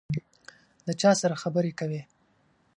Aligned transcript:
د 0.85 0.87
چا 1.01 1.11
سره 1.21 1.35
خبري 1.43 1.71
کوې؟ 1.79 2.01